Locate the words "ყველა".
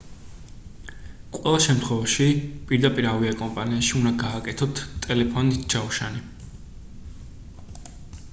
1.35-1.59